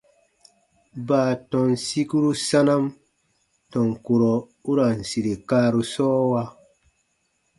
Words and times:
Baatɔn 1.07 1.69
sikuru 1.85 2.31
sanam 2.47 2.83
tɔn 3.71 3.89
kurɔ 4.05 4.33
u 4.69 4.71
ra 4.77 4.87
n 4.97 4.99
sire 5.09 5.33
kaaru 5.49 5.81
sɔɔwa. 5.93 6.41